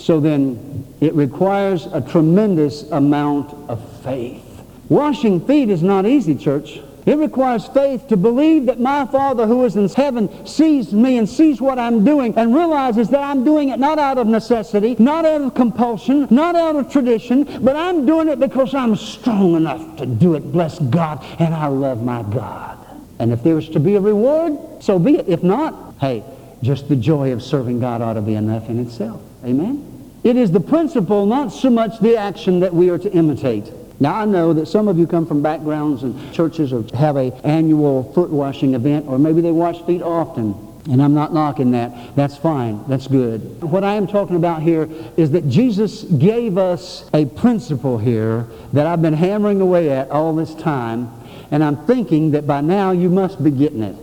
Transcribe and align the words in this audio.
So 0.00 0.18
then, 0.18 0.86
it 1.02 1.14
requires 1.14 1.84
a 1.86 2.00
tremendous 2.00 2.90
amount 2.90 3.52
of 3.68 3.86
faith. 4.02 4.42
Washing 4.88 5.46
feet 5.46 5.68
is 5.68 5.82
not 5.82 6.06
easy, 6.06 6.34
church. 6.34 6.80
It 7.04 7.18
requires 7.18 7.66
faith 7.66 8.08
to 8.08 8.16
believe 8.16 8.66
that 8.66 8.80
my 8.80 9.04
Father 9.06 9.46
who 9.46 9.64
is 9.66 9.76
in 9.76 9.88
heaven 9.90 10.46
sees 10.46 10.92
me 10.92 11.18
and 11.18 11.28
sees 11.28 11.60
what 11.60 11.78
I'm 11.78 12.02
doing 12.02 12.36
and 12.36 12.54
realizes 12.54 13.08
that 13.10 13.20
I'm 13.20 13.44
doing 13.44 13.68
it 13.68 13.78
not 13.78 13.98
out 13.98 14.16
of 14.16 14.26
necessity, 14.26 14.96
not 14.98 15.26
out 15.26 15.42
of 15.42 15.54
compulsion, 15.54 16.26
not 16.30 16.56
out 16.56 16.76
of 16.76 16.90
tradition, 16.90 17.44
but 17.62 17.76
I'm 17.76 18.06
doing 18.06 18.28
it 18.28 18.40
because 18.40 18.74
I'm 18.74 18.96
strong 18.96 19.54
enough 19.54 19.96
to 19.98 20.06
do 20.06 20.34
it. 20.34 20.50
Bless 20.50 20.78
God, 20.78 21.22
and 21.38 21.54
I 21.54 21.66
love 21.66 22.02
my 22.02 22.22
God. 22.22 22.78
And 23.18 23.32
if 23.32 23.42
there 23.42 23.58
is 23.58 23.68
to 23.70 23.80
be 23.80 23.96
a 23.96 24.00
reward, 24.00 24.82
so 24.82 24.98
be 24.98 25.18
it. 25.18 25.28
If 25.28 25.42
not, 25.42 25.94
hey, 26.00 26.24
just 26.62 26.88
the 26.88 26.96
joy 26.96 27.32
of 27.32 27.42
serving 27.42 27.80
God 27.80 28.00
ought 28.00 28.14
to 28.14 28.22
be 28.22 28.34
enough 28.34 28.70
in 28.70 28.78
itself. 28.78 29.20
Amen? 29.44 29.89
It 30.22 30.36
is 30.36 30.50
the 30.50 30.60
principle, 30.60 31.24
not 31.26 31.48
so 31.48 31.70
much 31.70 31.98
the 32.00 32.16
action 32.16 32.60
that 32.60 32.74
we 32.74 32.90
are 32.90 32.98
to 32.98 33.12
imitate. 33.12 33.72
Now 34.00 34.14
I 34.14 34.24
know 34.24 34.52
that 34.52 34.66
some 34.66 34.88
of 34.88 34.98
you 34.98 35.06
come 35.06 35.26
from 35.26 35.42
backgrounds 35.42 36.02
and 36.02 36.32
churches 36.32 36.72
or 36.72 36.84
have 36.94 37.16
a 37.16 37.32
annual 37.46 38.12
foot 38.12 38.30
washing 38.30 38.74
event, 38.74 39.06
or 39.06 39.18
maybe 39.18 39.40
they 39.40 39.50
wash 39.50 39.80
feet 39.82 40.02
often. 40.02 40.54
And 40.90 41.02
I'm 41.02 41.12
not 41.12 41.34
knocking 41.34 41.72
that. 41.72 42.16
That's 42.16 42.36
fine. 42.36 42.82
That's 42.88 43.06
good. 43.06 43.62
What 43.62 43.84
I 43.84 43.94
am 43.94 44.06
talking 44.06 44.36
about 44.36 44.62
here 44.62 44.88
is 45.16 45.30
that 45.32 45.48
Jesus 45.48 46.04
gave 46.04 46.56
us 46.56 47.08
a 47.12 47.26
principle 47.26 47.98
here 47.98 48.46
that 48.72 48.86
I've 48.86 49.02
been 49.02 49.14
hammering 49.14 49.60
away 49.60 49.90
at 49.90 50.10
all 50.10 50.34
this 50.34 50.54
time. 50.54 51.12
And 51.50 51.62
I'm 51.62 51.86
thinking 51.86 52.30
that 52.30 52.46
by 52.46 52.62
now 52.62 52.92
you 52.92 53.10
must 53.10 53.42
be 53.44 53.50
getting 53.50 53.82
it. 53.82 53.96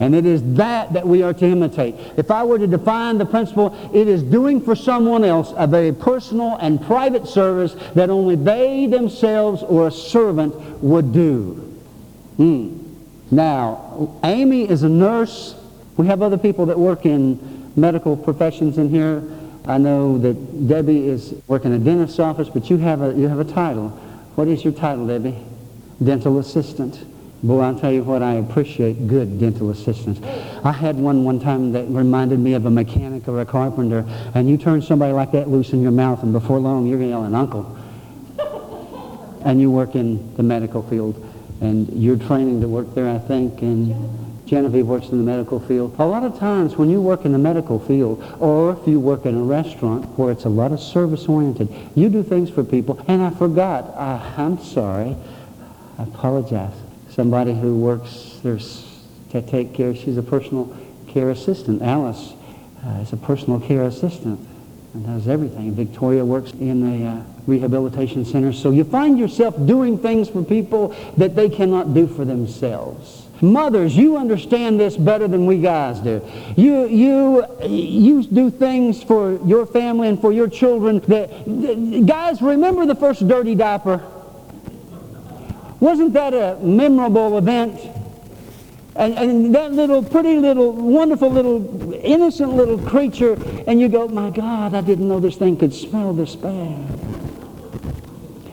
And 0.00 0.14
it 0.14 0.24
is 0.24 0.42
that 0.54 0.94
that 0.94 1.06
we 1.06 1.22
are 1.22 1.34
to 1.34 1.46
imitate. 1.46 1.94
If 2.16 2.30
I 2.30 2.42
were 2.42 2.58
to 2.58 2.66
define 2.66 3.18
the 3.18 3.26
principle, 3.26 3.76
it 3.94 4.08
is 4.08 4.22
doing 4.22 4.62
for 4.62 4.74
someone 4.74 5.24
else 5.24 5.52
a 5.56 5.66
very 5.66 5.92
personal 5.92 6.56
and 6.56 6.80
private 6.80 7.28
service 7.28 7.76
that 7.94 8.08
only 8.08 8.34
they 8.34 8.86
themselves 8.86 9.62
or 9.62 9.88
a 9.88 9.92
servant 9.92 10.54
would 10.82 11.12
do. 11.12 11.52
Hmm. 12.38 12.78
Now, 13.30 14.18
Amy 14.24 14.68
is 14.68 14.82
a 14.82 14.88
nurse. 14.88 15.54
We 15.98 16.06
have 16.06 16.22
other 16.22 16.38
people 16.38 16.66
that 16.66 16.78
work 16.78 17.04
in 17.04 17.70
medical 17.76 18.16
professions 18.16 18.78
in 18.78 18.88
here. 18.88 19.22
I 19.66 19.76
know 19.76 20.16
that 20.18 20.66
Debbie 20.66 21.06
is 21.08 21.34
working 21.46 21.74
in 21.74 21.82
a 21.82 21.84
dentist's 21.84 22.18
office, 22.18 22.48
but 22.48 22.70
you 22.70 22.78
have 22.78 23.02
a, 23.02 23.12
you 23.12 23.28
have 23.28 23.38
a 23.38 23.44
title. 23.44 23.90
What 24.34 24.48
is 24.48 24.64
your 24.64 24.72
title, 24.72 25.06
Debbie? 25.06 25.36
Dental 26.02 26.38
assistant. 26.38 26.98
Boy, 27.42 27.60
I'll 27.62 27.78
tell 27.78 27.90
you 27.90 28.02
what, 28.02 28.22
I 28.22 28.34
appreciate 28.34 29.06
good 29.08 29.40
dental 29.40 29.70
assistants. 29.70 30.20
I 30.62 30.72
had 30.72 30.96
one 30.96 31.24
one 31.24 31.40
time 31.40 31.72
that 31.72 31.88
reminded 31.88 32.38
me 32.38 32.52
of 32.52 32.66
a 32.66 32.70
mechanic 32.70 33.26
or 33.28 33.40
a 33.40 33.46
carpenter, 33.46 34.04
and 34.34 34.46
you 34.48 34.58
turn 34.58 34.82
somebody 34.82 35.14
like 35.14 35.32
that 35.32 35.48
loose 35.48 35.72
in 35.72 35.80
your 35.80 35.90
mouth, 35.90 36.22
and 36.22 36.34
before 36.34 36.58
long 36.58 36.86
you're 36.86 36.98
going 36.98 37.08
to 37.08 37.16
yell 37.16 37.22
yelling, 37.22 37.34
Uncle. 37.34 37.76
And 39.42 39.58
you 39.58 39.70
work 39.70 39.94
in 39.94 40.36
the 40.36 40.42
medical 40.42 40.82
field, 40.82 41.16
and 41.62 41.88
you're 41.94 42.18
training 42.18 42.60
to 42.60 42.68
work 42.68 42.94
there, 42.94 43.08
I 43.08 43.18
think, 43.18 43.62
and 43.62 44.46
Genevieve 44.46 44.86
works 44.86 45.08
in 45.08 45.16
the 45.16 45.24
medical 45.24 45.60
field. 45.60 45.94
A 45.98 46.04
lot 46.04 46.24
of 46.24 46.38
times 46.38 46.76
when 46.76 46.90
you 46.90 47.00
work 47.00 47.24
in 47.24 47.32
the 47.32 47.38
medical 47.38 47.78
field, 47.78 48.22
or 48.38 48.74
if 48.74 48.86
you 48.86 49.00
work 49.00 49.24
in 49.24 49.34
a 49.34 49.42
restaurant 49.42 50.04
where 50.18 50.30
it's 50.30 50.44
a 50.44 50.50
lot 50.50 50.72
of 50.72 50.80
service-oriented, 50.80 51.74
you 51.94 52.10
do 52.10 52.22
things 52.22 52.50
for 52.50 52.62
people, 52.62 53.02
and 53.08 53.22
I 53.22 53.30
forgot. 53.30 53.94
I, 53.96 54.34
I'm 54.36 54.62
sorry. 54.62 55.16
I 55.98 56.02
apologize 56.02 56.74
somebody 57.20 57.52
who 57.52 57.76
works 57.76 58.38
there 58.42 58.58
to 59.30 59.42
take 59.42 59.74
care. 59.74 59.94
She's 59.94 60.16
a 60.16 60.22
personal 60.22 60.74
care 61.06 61.28
assistant. 61.28 61.82
Alice 61.82 62.32
uh, 62.82 63.02
is 63.02 63.12
a 63.12 63.18
personal 63.18 63.60
care 63.60 63.82
assistant 63.82 64.40
and 64.94 65.04
does 65.04 65.28
everything. 65.28 65.74
Victoria 65.74 66.24
works 66.24 66.52
in 66.52 66.82
a 66.82 67.08
uh, 67.10 67.22
rehabilitation 67.46 68.24
center. 68.24 68.54
So 68.54 68.70
you 68.70 68.84
find 68.84 69.18
yourself 69.18 69.54
doing 69.66 69.98
things 69.98 70.30
for 70.30 70.42
people 70.42 70.96
that 71.18 71.36
they 71.36 71.50
cannot 71.50 71.92
do 71.92 72.06
for 72.06 72.24
themselves. 72.24 73.26
Mothers, 73.42 73.94
you 73.94 74.16
understand 74.16 74.80
this 74.80 74.96
better 74.96 75.28
than 75.28 75.44
we 75.44 75.60
guys 75.60 76.00
do. 76.00 76.26
You, 76.56 76.86
you, 76.86 77.44
you 77.66 78.22
do 78.22 78.50
things 78.50 79.02
for 79.02 79.38
your 79.44 79.66
family 79.66 80.08
and 80.08 80.18
for 80.18 80.32
your 80.32 80.48
children 80.48 81.00
that, 81.00 82.06
guys, 82.06 82.40
remember 82.40 82.86
the 82.86 82.94
first 82.94 83.28
dirty 83.28 83.54
diaper? 83.54 84.19
Wasn't 85.80 86.12
that 86.12 86.34
a 86.34 86.58
memorable 86.60 87.38
event? 87.38 87.80
And, 88.96 89.14
and, 89.14 89.54
that 89.54 89.72
little 89.72 90.02
pretty 90.02 90.36
little, 90.36 90.72
wonderful 90.72 91.30
little, 91.30 91.94
innocent 91.94 92.52
little 92.52 92.76
creature, 92.76 93.38
and 93.66 93.80
you 93.80 93.88
go, 93.88 94.08
my 94.08 94.28
God, 94.28 94.74
I 94.74 94.82
didn't 94.82 95.08
know 95.08 95.20
this 95.20 95.36
thing 95.36 95.56
could 95.56 95.72
smell 95.72 96.12
this 96.12 96.36
bad. 96.36 97.00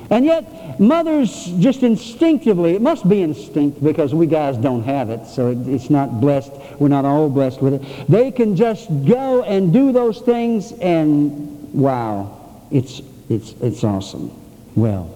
And 0.10 0.24
yet, 0.24 0.80
mothers 0.80 1.48
just 1.60 1.84
instinctively, 1.84 2.76
it 2.76 2.82
must 2.82 3.10
be 3.10 3.22
instinct 3.22 3.84
because 3.84 4.14
we 4.14 4.26
guys 4.26 4.56
don't 4.58 4.84
have 4.84 5.10
it, 5.10 5.26
so 5.26 5.52
it, 5.52 5.68
it's 5.68 5.90
not 5.90 6.22
blessed. 6.22 6.54
We're 6.80 6.88
not 6.88 7.04
all 7.04 7.30
blessed 7.30 7.62
with 7.62 7.74
it. 7.74 8.08
They 8.08 8.32
can 8.32 8.56
just 8.56 8.88
go 9.06 9.44
and 9.44 9.74
do 9.74 9.92
those 9.92 10.22
things, 10.22 10.72
and 10.72 11.74
wow, 11.74 12.62
it's, 12.72 13.02
it's, 13.28 13.52
it's 13.60 13.84
awesome. 13.84 14.32
Well, 14.76 15.14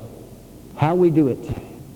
how 0.76 0.96
we 0.96 1.10
do 1.10 1.30
it 1.30 1.40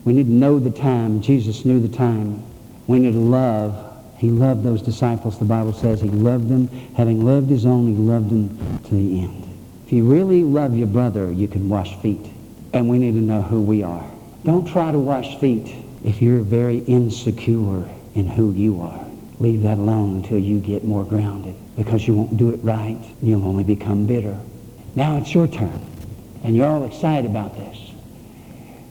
we 0.05 0.13
need 0.13 0.27
to 0.27 0.31
know 0.31 0.59
the 0.59 0.71
time. 0.71 1.21
Jesus 1.21 1.65
knew 1.65 1.79
the 1.79 1.95
time. 1.95 2.43
We 2.87 2.99
need 2.99 3.13
to 3.13 3.19
love. 3.19 3.91
He 4.17 4.29
loved 4.29 4.63
those 4.63 4.81
disciples. 4.81 5.37
The 5.39 5.45
Bible 5.45 5.73
says 5.73 5.99
he 5.99 6.09
loved 6.09 6.47
them. 6.47 6.67
Having 6.95 7.25
loved 7.25 7.49
his 7.49 7.65
own, 7.65 7.87
he 7.87 7.95
loved 7.95 8.29
them 8.29 8.79
to 8.85 8.91
the 8.91 9.21
end. 9.21 9.41
If 9.85 9.91
you 9.91 10.05
really 10.05 10.43
love 10.43 10.75
your 10.77 10.87
brother, 10.87 11.31
you 11.31 11.47
can 11.47 11.67
wash 11.67 11.95
feet. 11.97 12.25
And 12.73 12.87
we 12.87 12.99
need 12.99 13.13
to 13.13 13.21
know 13.21 13.41
who 13.41 13.61
we 13.61 13.83
are. 13.83 14.05
Don't 14.43 14.67
try 14.67 14.91
to 14.91 14.99
wash 14.99 15.39
feet 15.39 15.75
if 16.03 16.21
you're 16.21 16.41
very 16.41 16.79
insecure 16.79 17.83
in 18.13 18.27
who 18.27 18.51
you 18.53 18.81
are. 18.81 19.05
Leave 19.39 19.63
that 19.63 19.77
alone 19.77 20.17
until 20.17 20.37
you 20.37 20.59
get 20.59 20.83
more 20.83 21.03
grounded 21.03 21.55
because 21.75 22.07
you 22.07 22.13
won't 22.13 22.37
do 22.37 22.51
it 22.51 22.59
right. 22.63 22.97
You'll 23.21 23.45
only 23.45 23.63
become 23.63 24.05
bitter. 24.05 24.37
Now 24.95 25.17
it's 25.17 25.33
your 25.33 25.47
turn. 25.47 25.85
And 26.43 26.55
you're 26.55 26.67
all 26.67 26.85
excited 26.85 27.29
about 27.29 27.55
this. 27.57 27.84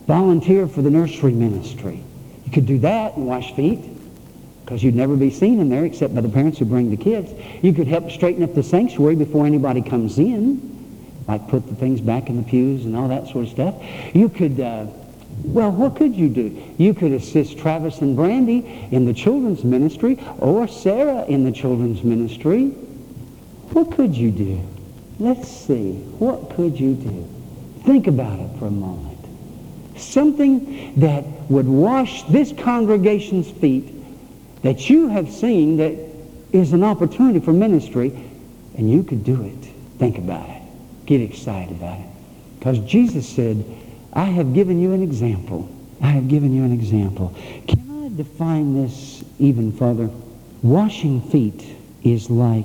Volunteer 0.07 0.67
for 0.69 0.83
the 0.83 0.91
nursery 0.91 1.33
ministry. 1.33 2.03
You 2.45 2.53
could 2.53 2.67
do 2.67 2.79
that 2.81 3.17
and 3.17 3.27
wash 3.27 3.55
feet 3.55 3.81
because 4.65 4.83
you'd 4.83 4.95
never 4.95 5.17
be 5.17 5.31
seen 5.31 5.61
in 5.61 5.69
there 5.69 5.85
except 5.85 6.15
by 6.15 6.21
the 6.21 6.29
parents 6.29 6.59
who 6.59 6.65
bring 6.65 6.91
the 6.91 6.97
kids. 6.97 7.31
You 7.63 7.73
could 7.73 7.87
help 7.87 8.11
straighten 8.11 8.43
up 8.43 8.55
the 8.55 8.63
sanctuary 8.63 9.17
before 9.17 9.47
anybody 9.47 9.83
comes 9.83 10.19
in, 10.19 11.25
like 11.29 11.49
put 11.49 11.67
the 11.67 11.75
things 11.75 12.01
back 12.01 12.29
in 12.29 12.37
the 12.37 12.43
pews 12.43 12.85
and 12.85 12.97
all 12.97 13.09
that 13.09 13.29
sort 13.29 13.45
of 13.45 13.51
stuff. 13.51 13.75
You 14.15 14.29
could, 14.29 14.61
uh, 14.61 14.87
well, 15.45 15.71
what 15.71 15.97
could 15.97 16.15
you 16.15 16.29
do? 16.29 16.75
You 16.79 16.95
could 16.95 17.13
assist 17.13 17.59
Travis 17.59 18.01
and 18.01 18.17
Brandy 18.17 18.89
in 18.91 19.05
the 19.05 19.15
children's 19.15 19.65
ministry 19.65 20.23
or 20.39 20.67
Sarah 20.69 21.25
in 21.27 21.45
the 21.45 21.53
children's 21.53 22.03
ministry. 22.03 22.69
What 23.73 23.93
could 23.93 24.15
you 24.15 24.31
do? 24.31 24.61
Let's 25.19 25.49
see. 25.49 25.93
What 26.19 26.57
could 26.57 26.79
you 26.79 26.95
do? 26.95 27.29
Think 27.85 28.07
about 28.07 28.39
it 28.39 28.59
for 28.59 28.67
a 28.67 28.71
moment. 28.71 29.14
Something 29.97 30.95
that 30.97 31.25
would 31.49 31.69
wash 31.69 32.23
this 32.25 32.53
congregation's 32.53 33.51
feet 33.51 33.93
that 34.63 34.89
you 34.89 35.09
have 35.09 35.31
seen 35.31 35.77
that 35.77 35.95
is 36.53 36.73
an 36.73 36.83
opportunity 36.83 37.41
for 37.41 37.53
ministry, 37.53 38.11
and 38.77 38.91
you 38.91 39.03
could 39.03 39.25
do 39.25 39.43
it. 39.43 39.69
Think 39.99 40.19
about 40.19 40.49
it. 40.49 40.63
Get 41.07 41.21
excited 41.21 41.71
about 41.77 41.99
it. 42.01 42.07
Because 42.59 42.79
Jesus 42.81 43.29
said, 43.29 43.65
I 44.13 44.25
have 44.25 44.55
given 44.55 44.81
you 44.81 44.93
an 44.93 45.03
example. 45.03 45.69
I 46.01 46.09
have 46.09 46.29
given 46.29 46.55
you 46.55 46.65
an 46.65 46.73
example. 46.73 47.35
Can 47.69 48.05
I 48.05 48.17
define 48.17 48.83
this 48.83 49.23
even 49.39 49.73
further? 49.73 50.09
Washing 50.63 51.21
feet 51.21 51.77
is 52.03 52.31
like 52.31 52.65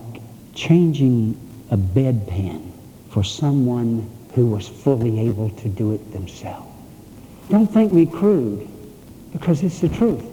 changing 0.53 1.37
a 1.71 1.77
bedpan 1.77 2.71
for 3.09 3.23
someone 3.23 4.09
who 4.35 4.47
was 4.47 4.67
fully 4.67 5.19
able 5.27 5.49
to 5.49 5.67
do 5.67 5.93
it 5.93 6.11
themselves. 6.11 6.68
Don't 7.49 7.67
think 7.67 7.91
me 7.91 8.05
crude, 8.05 8.67
because 9.31 9.63
it's 9.63 9.79
the 9.79 9.89
truth. 9.89 10.23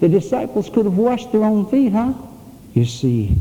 The 0.00 0.08
disciples 0.08 0.70
could 0.70 0.84
have 0.84 0.96
washed 0.96 1.32
their 1.32 1.42
own 1.42 1.68
feet, 1.68 1.92
huh? 1.92 2.14
You 2.74 2.84
see, 2.84 3.36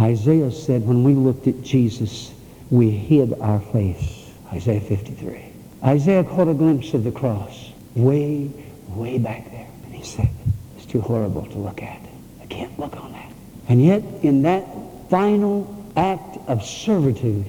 Isaiah 0.00 0.50
said 0.50 0.86
when 0.86 1.04
we 1.04 1.14
looked 1.14 1.46
at 1.46 1.62
Jesus, 1.62 2.32
we 2.70 2.90
hid 2.90 3.34
our 3.40 3.60
face. 3.60 4.32
Isaiah 4.52 4.80
53. 4.80 5.52
Isaiah 5.84 6.24
caught 6.24 6.48
a 6.48 6.54
glimpse 6.54 6.94
of 6.94 7.04
the 7.04 7.12
cross 7.12 7.70
way, 7.94 8.50
way 8.88 9.18
back 9.18 9.50
there. 9.50 9.68
And 9.84 9.94
he 9.94 10.02
said, 10.02 10.28
it's 10.76 10.86
too 10.86 11.00
horrible 11.00 11.46
to 11.46 11.58
look 11.58 11.82
at. 11.82 12.00
I 12.42 12.46
can't 12.46 12.76
look 12.78 12.96
on 12.96 13.12
that. 13.12 13.32
And 13.68 13.84
yet, 13.84 14.02
in 14.22 14.42
that 14.42 14.64
final 15.10 15.84
act 15.96 16.38
of 16.48 16.64
servitude, 16.64 17.46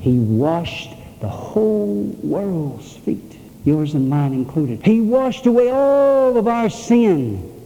he 0.00 0.18
washed 0.18 0.90
the 1.20 1.28
whole 1.28 2.04
world's 2.22 2.96
feet 2.98 3.39
yours 3.64 3.94
and 3.94 4.08
mine 4.08 4.32
included. 4.32 4.84
He 4.84 5.00
washed 5.00 5.46
away 5.46 5.70
all 5.70 6.36
of 6.36 6.48
our 6.48 6.70
sin. 6.70 7.56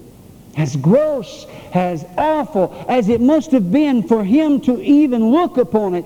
As 0.57 0.77
gross, 0.77 1.47
as 1.73 2.05
awful 2.17 2.85
as 2.89 3.09
it 3.09 3.21
must 3.21 3.51
have 3.51 3.73
been 3.73 4.03
for 4.03 4.23
him 4.23 4.61
to 4.63 4.81
even 4.81 5.31
look 5.31 5.57
upon 5.57 5.95
it. 5.95 6.05